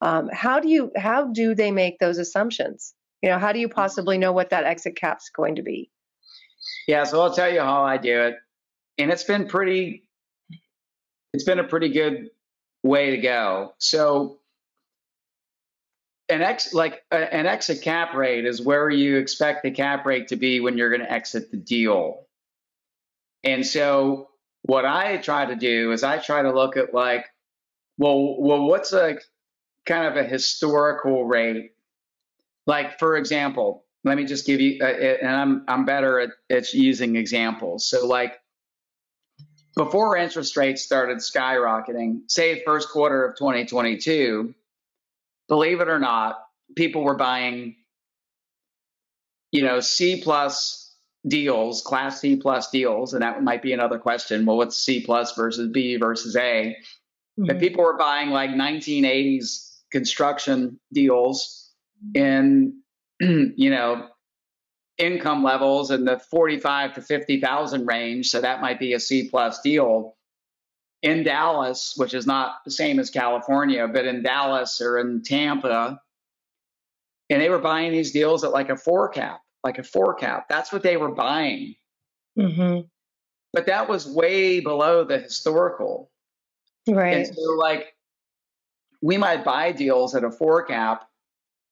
[0.00, 2.94] Um, how do you how do they make those assumptions?
[3.22, 5.90] You know, how do you possibly know what that exit cap's going to be?
[6.86, 8.36] Yeah, so I'll tell you how I do it.
[8.96, 10.07] And it's been pretty
[11.32, 12.30] it's been a pretty good
[12.82, 13.74] way to go.
[13.78, 14.38] So
[16.28, 20.36] an ex like an exit cap rate is where you expect the cap rate to
[20.36, 22.26] be when you're going to exit the deal.
[23.44, 24.28] And so
[24.62, 27.26] what I try to do is I try to look at like,
[27.96, 29.18] well, well, what's a
[29.86, 31.72] kind of a historical rate?
[32.66, 36.72] Like for example, let me just give you, uh, and I'm I'm better at, at
[36.74, 37.86] using examples.
[37.86, 38.38] So like
[39.76, 44.54] before interest rates started skyrocketing, say first quarter of 2022,
[45.48, 46.38] believe it or not,
[46.76, 47.76] people were buying,
[49.52, 50.94] you know, C plus
[51.26, 54.46] deals, class C plus deals, and that might be another question.
[54.46, 56.76] Well, what's C plus versus B versus A?
[57.38, 57.46] Mm-hmm.
[57.46, 61.70] But people were buying like 1980s construction deals
[62.14, 62.80] in
[63.20, 64.08] you know,
[64.98, 68.28] income levels in the 45 to 50,000 range.
[68.28, 70.16] So that might be a C plus deal.
[71.02, 76.00] In Dallas, which is not the same as California, but in Dallas or in Tampa,
[77.30, 80.48] and they were buying these deals at like a four cap, like a four cap.
[80.48, 81.76] That's what they were buying.
[82.36, 82.86] Mm-hmm.
[83.52, 86.10] But that was way below the historical.
[86.88, 87.18] Right.
[87.18, 87.94] And so, like,
[89.00, 91.07] we might buy deals at a four cap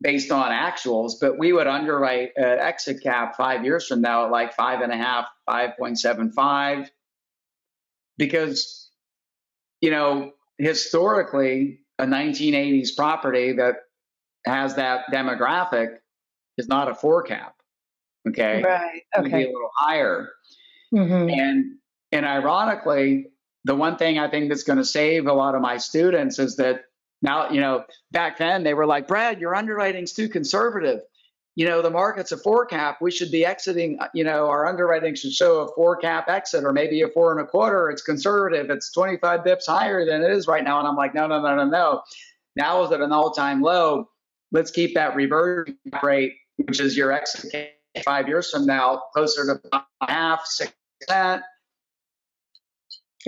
[0.00, 4.30] based on actuals, but we would underwrite an exit cap five years from now at
[4.30, 6.88] like five and a half, 5.75.
[8.18, 8.90] Because,
[9.80, 13.76] you know, historically, a 1980s property that
[14.46, 15.96] has that demographic
[16.58, 17.54] is not a four cap.
[18.28, 18.62] Okay.
[18.62, 19.02] Right.
[19.16, 19.28] Okay.
[19.28, 20.28] Be a little higher.
[20.94, 21.30] Mm-hmm.
[21.30, 21.64] And
[22.12, 23.26] and ironically,
[23.64, 26.56] the one thing I think that's going to save a lot of my students is
[26.56, 26.82] that
[27.22, 31.00] now, you know, back then they were like, Brad, your underwriting's too conservative.
[31.54, 32.98] You know, the market's a four cap.
[33.00, 36.64] We should be exiting, uh, you know, our underwriting should show a four cap exit
[36.64, 37.88] or maybe a four and a quarter.
[37.88, 38.68] It's conservative.
[38.68, 40.78] It's 25 bips higher than it is right now.
[40.78, 42.02] And I'm like, no, no, no, no, no.
[42.56, 44.10] Now is at an all time low.
[44.52, 47.72] Let's keep that reversion rate, which is your exit
[48.04, 51.42] five years from now, closer to half, six percent.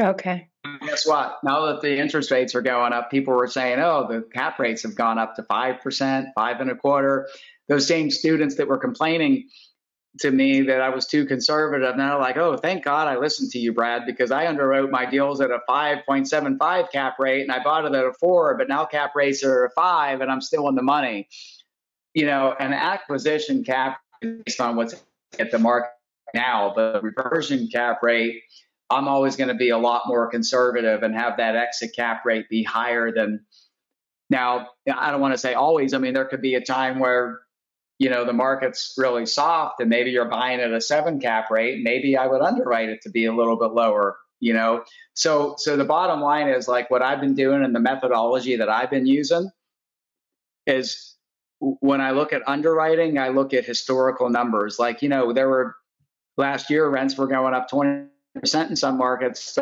[0.01, 0.49] Okay
[0.81, 1.39] guess what?
[1.43, 4.83] Now that the interest rates are going up, people were saying, oh, the cap rates
[4.83, 7.29] have gone up to 5%, five and a quarter.
[7.69, 9.49] Those same students that were complaining
[10.21, 13.59] to me that I was too conservative, now like, oh, thank God I listened to
[13.59, 17.85] you, Brad, because I underwrote my deals at a 5.75 cap rate and I bought
[17.85, 20.75] it at a four, but now cap rates are a five and I'm still in
[20.75, 21.29] the money.
[22.15, 24.95] You know, an acquisition cap based on what's
[25.39, 25.91] at the market
[26.35, 28.43] now, the reversion cap rate
[28.91, 32.49] I'm always going to be a lot more conservative and have that exit cap rate
[32.49, 33.45] be higher than
[34.31, 34.69] now.
[34.93, 35.93] I don't want to say always.
[35.93, 37.41] I mean, there could be a time where
[37.99, 41.83] you know the market's really soft and maybe you're buying at a seven cap rate
[41.83, 45.77] maybe i would underwrite it to be a little bit lower you know so so
[45.77, 49.07] the bottom line is like what i've been doing and the methodology that i've been
[49.07, 49.51] using
[50.67, 51.17] is
[51.59, 55.75] when i look at underwriting i look at historical numbers like you know there were
[56.37, 57.69] last year rents were going up
[58.41, 59.59] 20% in some markets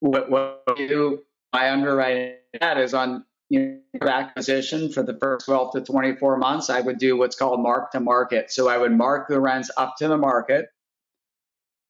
[0.00, 1.20] what, what do
[1.52, 6.68] my underwriting that is on you know, acquisition for the first 12 to 24 months,
[6.68, 8.50] I would do what's called mark to market.
[8.50, 10.66] So I would mark the rents up to the market.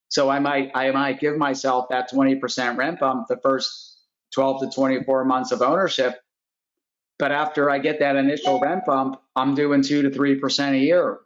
[0.08, 3.98] So I might I might give myself that 20% rent bump the first
[4.34, 6.18] 12 to 24 months of ownership.
[7.18, 10.78] But after I get that initial rent bump, I'm doing two to three percent a
[10.78, 11.18] year.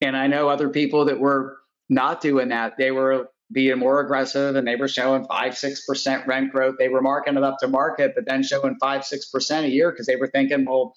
[0.00, 2.76] And I know other people that were not doing that.
[2.76, 6.76] They were being more aggressive and they were showing five, six percent rent growth.
[6.78, 9.90] They were marking it up to market, but then showing five, six percent a year
[9.90, 10.94] because they were thinking, well,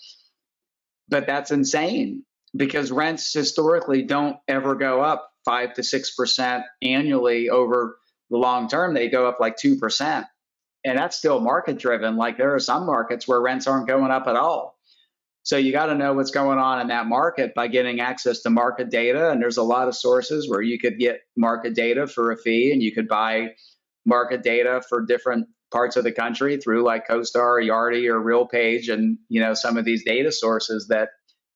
[1.07, 7.49] but that's insane because rents historically don't ever go up five to six percent annually
[7.49, 7.97] over
[8.29, 8.93] the long term.
[8.93, 10.25] They go up like two percent.
[10.83, 12.17] And that's still market driven.
[12.17, 14.79] Like there are some markets where rents aren't going up at all.
[15.43, 18.49] So you got to know what's going on in that market by getting access to
[18.49, 19.31] market data.
[19.31, 22.71] And there's a lot of sources where you could get market data for a fee
[22.71, 23.55] and you could buy
[24.05, 29.17] market data for different parts of the country through like CoStar, Yardi, or RealPage, and
[29.29, 31.09] you know some of these data sources that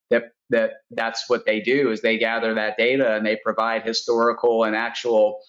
[0.09, 4.63] that that that's what they do is they gather that data and they provide historical
[4.63, 5.39] and actual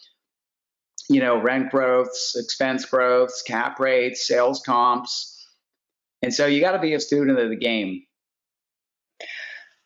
[1.08, 5.32] you know rent growths, expense growths, cap rates, sales comps.
[6.22, 8.02] And so you got to be a student of the game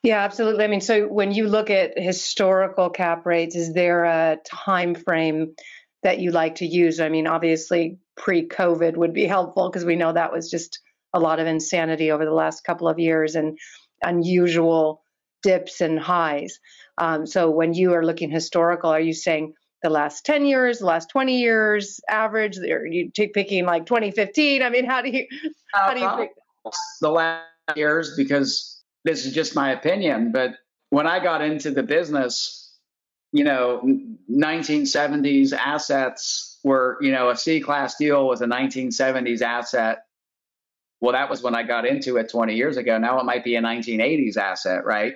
[0.03, 0.65] yeah, absolutely.
[0.65, 5.55] I mean, so when you look at historical cap rates, is there a time frame
[6.03, 7.01] that you like to use?
[7.01, 10.81] I mean, obviously pre-COVID would be helpful because we know that was just
[11.13, 13.59] a lot of insanity over the last couple of years and
[14.03, 15.03] unusual
[15.43, 16.61] dips and highs.
[16.97, 20.87] Um, so when you are looking historical, are you saying the last 10 years, the
[20.87, 22.59] last 20 years average?
[22.59, 24.63] Are you picking like 2015?
[24.63, 25.27] I mean, how do you
[25.73, 26.31] how do you pick
[27.01, 27.45] the last
[27.77, 30.55] years because this is just my opinion, but
[30.91, 32.77] when I got into the business,
[33.33, 33.81] you know,
[34.31, 40.05] 1970s assets were, you know, a C class deal was a 1970s asset.
[41.01, 42.99] Well, that was when I got into it 20 years ago.
[42.99, 45.15] Now it might be a 1980s asset, right?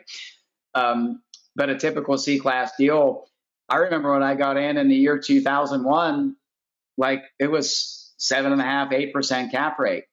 [0.75, 1.23] Um,
[1.57, 3.27] but a typical C class deal,
[3.69, 6.37] I remember when I got in in the year 2001,
[6.97, 10.05] like it was seven and a half, eight percent cap rate.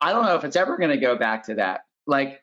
[0.00, 1.82] I don't know if it's ever going to go back to that.
[2.06, 2.42] Like,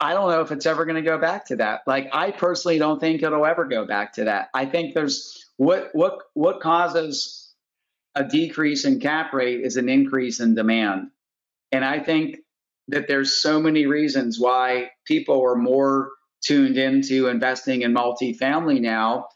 [0.00, 1.82] I don't know if it's ever going to go back to that.
[1.86, 4.48] Like, I personally don't think it'll ever go back to that.
[4.52, 7.54] I think there's what what what causes
[8.14, 11.10] a decrease in cap rate is an increase in demand,
[11.70, 12.38] and I think
[12.88, 16.10] that there's so many reasons why people are more
[16.42, 19.28] tuned into investing in multifamily now.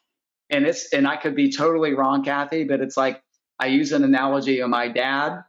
[0.51, 3.23] And it's and I could be totally wrong, Kathy, but it's like
[3.59, 5.43] I use an analogy of my dad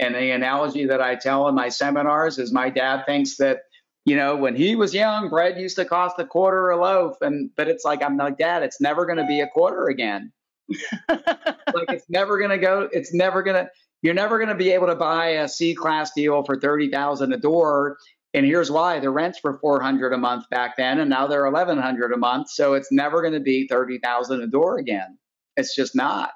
[0.00, 3.60] and the analogy that I tell in my seminars is my dad thinks that,
[4.06, 7.16] you know, when he was young, bread used to cost a quarter a loaf.
[7.20, 10.32] And, but it's like, I'm like, dad, it's never going to be a quarter again.
[11.08, 14.70] like it's never going to go, it's never going to, you're never going to be
[14.70, 17.98] able to buy a C class deal for 30,000 a door.
[18.32, 22.12] And here's why the rents were 400 a month back then, and now they're 1100
[22.12, 22.48] a month.
[22.48, 25.18] So it's never going to be 30,000 a door again.
[25.56, 26.30] It's just not.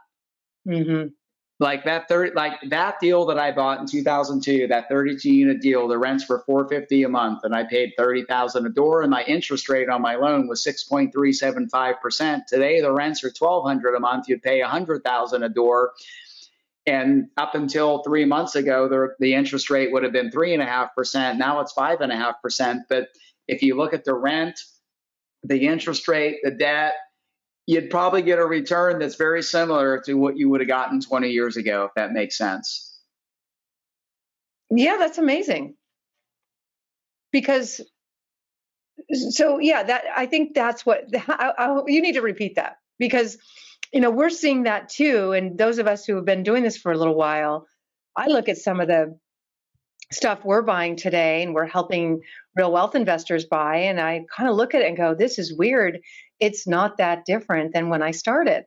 [0.68, 1.06] Mm-hmm
[1.60, 5.86] like that 30 like that deal that i bought in 2002 that 32 unit deal
[5.86, 9.68] the rents were 450 a month and i paid 30000 a door and my interest
[9.68, 14.60] rate on my loan was 6.375% today the rents are 1200 a month you'd pay
[14.60, 15.92] 100000 a door.
[16.86, 21.60] And up until three months ago the, the interest rate would have been 3.5% now
[21.60, 23.08] it's 5.5% but
[23.46, 24.60] if you look at the rent
[25.44, 26.94] the interest rate the debt
[27.66, 31.30] you'd probably get a return that's very similar to what you would have gotten 20
[31.30, 32.98] years ago, if that makes sense.
[34.70, 35.74] Yeah, that's amazing.
[37.32, 37.80] Because,
[39.30, 43.38] so yeah, that I think that's what I, I, you need to repeat that because,
[43.92, 45.32] you know, we're seeing that too.
[45.32, 47.66] And those of us who have been doing this for a little while,
[48.16, 49.18] I look at some of the
[50.12, 52.20] stuff we're buying today and we're helping
[52.56, 53.76] real wealth investors buy.
[53.76, 55.98] And I kind of look at it and go, this is weird.
[56.40, 58.64] It's not that different than when I started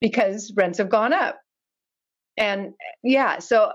[0.00, 1.38] because rents have gone up.
[2.36, 3.72] And yeah, so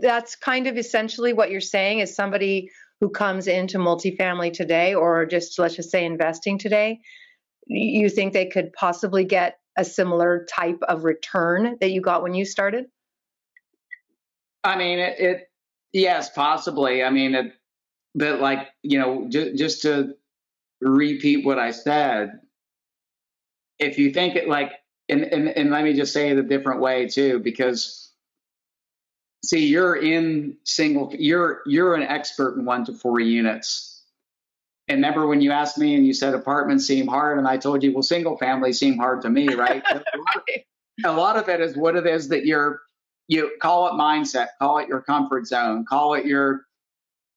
[0.00, 5.26] that's kind of essentially what you're saying is somebody who comes into multifamily today or
[5.26, 7.00] just let's just say investing today,
[7.66, 12.34] you think they could possibly get a similar type of return that you got when
[12.34, 12.86] you started?
[14.62, 15.48] I mean, it, it
[15.92, 17.02] yes, possibly.
[17.02, 17.52] I mean, it,
[18.14, 20.14] but like you know, just just to
[20.80, 22.40] repeat what I said,
[23.78, 24.72] if you think it like,
[25.08, 28.10] and and and let me just say it a different way too, because
[29.44, 33.90] see, you're in single, you're you're an expert in one to four units.
[34.88, 37.82] And remember when you asked me and you said apartments seem hard, and I told
[37.82, 39.82] you, well, single families seem hard to me, right?
[41.04, 42.80] a lot of it is what it is that you're
[43.28, 46.62] you call it mindset, call it your comfort zone, call it your,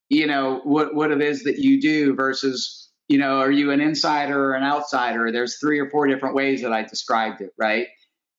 [0.10, 3.82] you know, what what it is that you do versus, you know, are you an
[3.82, 5.32] insider or an outsider?
[5.32, 7.88] There's three or four different ways that I described it, right?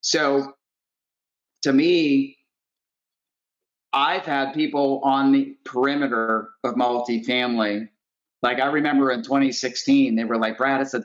[0.00, 0.52] So
[1.62, 2.36] to me,
[3.92, 7.88] I've had people on the perimeter of multifamily.
[8.42, 11.04] Like I remember in 2016, they were like, Brad, it's a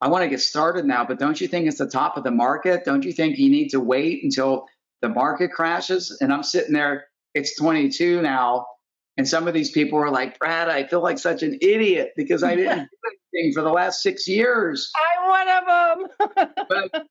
[0.00, 2.30] I want to get started now, but don't you think it's the top of the
[2.30, 2.84] market?
[2.84, 4.66] Don't you think you need to wait until
[5.00, 6.18] the market crashes?
[6.20, 8.66] And I'm sitting there, it's 22 now.
[9.16, 12.42] And some of these people are like, Brad, I feel like such an idiot because
[12.42, 14.92] I didn't do anything for the last six years.
[14.96, 16.48] I'm one of them.
[16.68, 17.06] but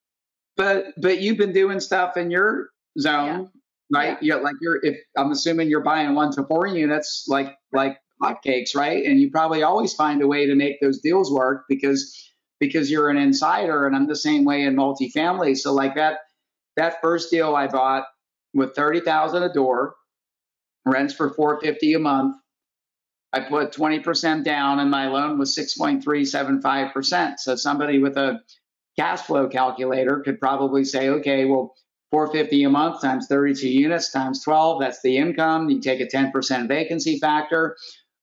[0.56, 3.50] but but you've been doing stuff in your zone,
[3.90, 3.98] yeah.
[3.98, 4.18] right?
[4.22, 4.34] Yeah.
[4.34, 8.74] You're like you're if I'm assuming you're buying one to four units like like hotcakes,
[8.74, 9.04] right?
[9.04, 13.10] And you probably always find a way to make those deals work because because you're
[13.10, 15.56] an insider and I'm the same way in multifamily.
[15.56, 16.18] So like that
[16.76, 18.04] that first deal I bought
[18.54, 19.95] with 30,000 a door,
[20.86, 22.36] rents for 450 a month.
[23.32, 27.38] I put 20% down and my loan was 6.375%.
[27.38, 28.40] So somebody with a
[28.98, 31.74] cash flow calculator could probably say, okay, well,
[32.12, 35.68] 450 a month times 32 units times 12, that's the income.
[35.68, 37.76] You take a 10% vacancy factor.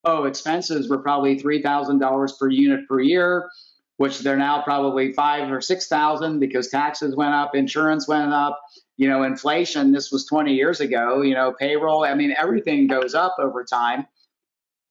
[0.05, 3.49] Oh, expenses were probably $3,000 per unit per year
[3.97, 8.59] which they're now probably five or six thousand because taxes went up, insurance went up,
[8.97, 9.91] you know, inflation.
[9.91, 12.03] This was 20 years ago, you know, payroll.
[12.03, 14.05] I mean, everything goes up over time,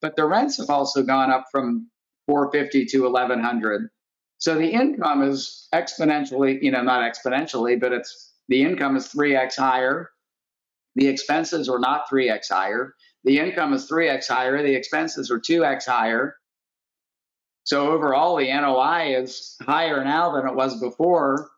[0.00, 1.90] but the rents have also gone up from
[2.26, 3.88] 450 to 1100.
[4.38, 9.56] So the income is exponentially, you know, not exponentially, but it's the income is 3x
[9.56, 10.10] higher.
[10.96, 12.94] The expenses are not 3x higher.
[13.24, 14.62] The income is 3x higher.
[14.62, 16.34] The expenses are 2x higher
[17.64, 21.50] so overall, the NOI is higher now than it was before.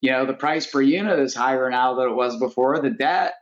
[0.00, 2.80] You know, the price per unit is higher now than it was before.
[2.80, 3.34] The debt,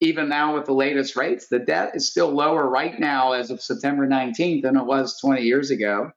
[0.00, 3.62] even now with the latest rates, the debt is still lower right now as of
[3.62, 6.12] September 19th than it was 20 years ago,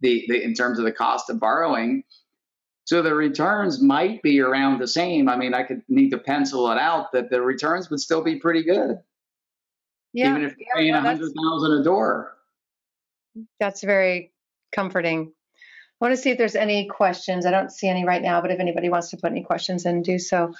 [0.00, 2.04] the, the in terms of the cost of borrowing.
[2.84, 5.28] So the returns might be around the same.
[5.28, 8.36] I mean, I could need to pencil it out that the returns would still be
[8.36, 8.98] pretty good.
[10.12, 12.34] Yeah, even if you're yeah, paying a well, hundred thousand a door.
[13.60, 14.32] That's very
[14.74, 15.32] comforting.
[16.00, 17.46] I want to see if there's any questions.
[17.46, 20.02] I don't see any right now, but if anybody wants to put any questions in,
[20.02, 20.52] do so.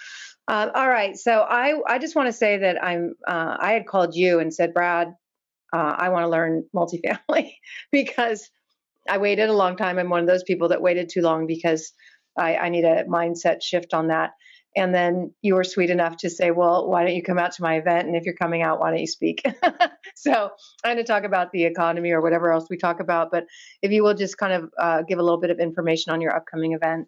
[0.46, 1.16] Uh, all right.
[1.16, 4.52] So I, I just want to say that I'm, uh, I had called you and
[4.52, 5.08] said, Brad,
[5.72, 7.54] uh, I want to learn multifamily
[7.92, 8.48] because
[9.08, 9.98] I waited a long time.
[9.98, 11.92] I'm one of those people that waited too long because
[12.38, 14.30] I, I need a mindset shift on that.
[14.76, 17.62] And then you were sweet enough to say, well, why don't you come out to
[17.62, 18.08] my event?
[18.08, 19.42] And if you're coming out, why don't you speak?
[20.16, 20.50] so
[20.84, 23.30] I'm going to talk about the economy or whatever else we talk about.
[23.30, 23.46] But
[23.82, 26.34] if you will just kind of uh, give a little bit of information on your
[26.34, 27.06] upcoming event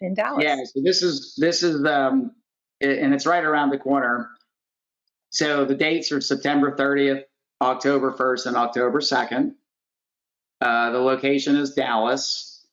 [0.00, 0.42] in Dallas.
[0.42, 0.56] Yeah.
[0.64, 2.32] So this is, this is, um,
[2.80, 4.28] and it's right around the corner.
[5.30, 7.22] So the dates are September 30th,
[7.60, 9.52] October 1st, and October 2nd.
[10.60, 12.66] Uh, the location is Dallas.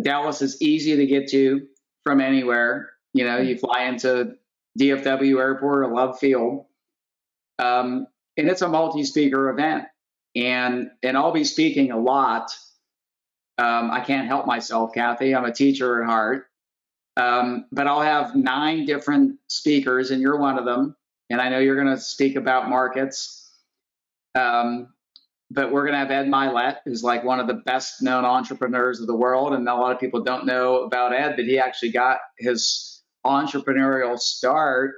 [0.00, 1.66] Dallas is easy to get to
[2.04, 2.90] from anywhere.
[3.12, 4.34] You know, you fly into
[4.78, 6.66] DFW Airport or Love Field,
[7.58, 8.06] um,
[8.36, 9.84] and it's a multi-speaker event,
[10.36, 12.50] and and I'll be speaking a lot.
[13.58, 15.34] Um, I can't help myself, Kathy.
[15.34, 16.46] I'm a teacher at heart,
[17.16, 20.96] um, but I'll have nine different speakers, and you're one of them.
[21.28, 23.52] And I know you're going to speak about markets.
[24.34, 24.88] Um,
[25.50, 29.00] but we're going to have Ed Mylett, who's like one of the best known entrepreneurs
[29.00, 29.52] of the world.
[29.52, 34.18] And a lot of people don't know about Ed, but he actually got his entrepreneurial
[34.18, 34.94] start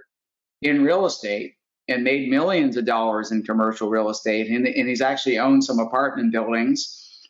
[0.60, 1.54] in real estate
[1.88, 4.48] and made millions of dollars in commercial real estate.
[4.48, 7.28] And, and he's actually owned some apartment buildings.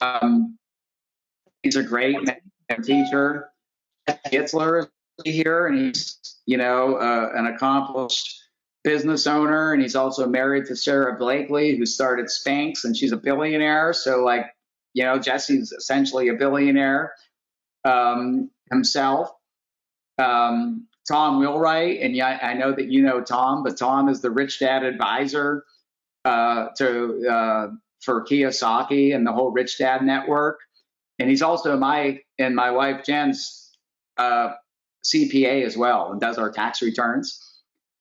[0.00, 0.58] Um,
[1.62, 2.18] he's a great
[2.82, 3.50] teacher.
[4.08, 4.88] Itzler is
[5.24, 8.42] here, and he's you know uh, an accomplished
[8.82, 13.16] business owner, and he's also married to Sara Blakely, who started Spanx, and she's a
[13.16, 13.92] billionaire.
[13.92, 14.46] So like
[14.92, 17.12] you know, Jesse's essentially a billionaire
[17.84, 19.30] um, himself
[20.18, 24.30] um, Tom Wheelwright, and yeah, I know that you know Tom, but Tom is the
[24.30, 25.64] Rich Dad advisor
[26.24, 27.66] uh, to uh,
[28.00, 30.60] for Kiyosaki and the whole Rich Dad network,
[31.18, 33.70] and he's also my and my wife Jen's
[34.16, 34.52] uh,
[35.04, 37.40] CPA as well, and does our tax returns.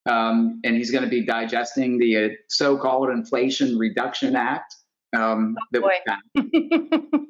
[0.05, 4.75] um, and he's going to be digesting the uh, so-called Inflation Reduction Act.
[5.15, 7.27] Um, oh, that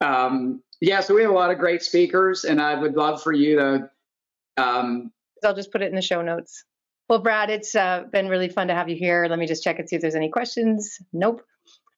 [0.00, 3.32] um, yeah, so we have a lot of great speakers, and I would love for
[3.32, 3.90] you to.
[4.56, 5.12] Um,
[5.44, 6.64] I'll just put it in the show notes.
[7.08, 9.26] Well, Brad, it's uh, been really fun to have you here.
[9.28, 10.98] Let me just check and see if there's any questions.
[11.12, 11.42] Nope.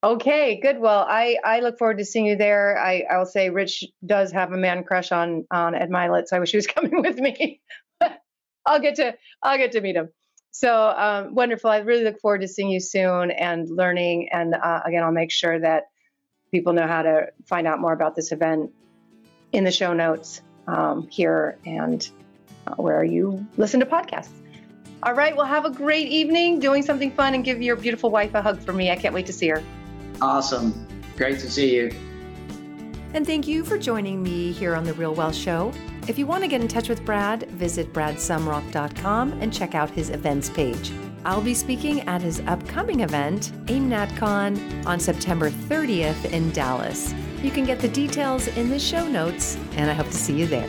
[0.04, 0.78] Okay, good.
[0.78, 2.78] Well, I, I look forward to seeing you there.
[2.78, 6.36] I, I will say Rich does have a man crush on on Ed Mylett, so
[6.36, 7.60] I wish he was coming with me.
[8.66, 10.10] I'll get to I'll get to meet him.
[10.50, 11.70] So um, wonderful.
[11.70, 14.28] I really look forward to seeing you soon and learning.
[14.32, 15.84] And uh, again, I'll make sure that
[16.50, 18.72] people know how to find out more about this event
[19.52, 22.08] in the show notes um, here and
[22.68, 24.28] Uh, where you listen to podcasts.
[25.02, 25.34] All right.
[25.34, 28.60] Well, have a great evening doing something fun and give your beautiful wife a hug
[28.60, 28.90] for me.
[28.90, 29.62] I can't wait to see her.
[30.20, 30.86] Awesome.
[31.16, 31.90] Great to see you.
[33.14, 35.72] And thank you for joining me here on The Real Wealth Show.
[36.08, 40.10] If you want to get in touch with Brad, visit bradsumrock.com and check out his
[40.10, 40.92] events page.
[41.24, 47.14] I'll be speaking at his upcoming event, AIMNatCon, on September 30th in Dallas.
[47.42, 50.46] You can get the details in the show notes, and I hope to see you
[50.46, 50.68] there.